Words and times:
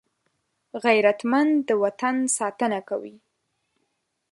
غیرتمند 0.85 1.53
د 1.67 1.69
وطن 1.83 2.15
ساتنه 2.37 2.79
کوي 2.89 3.15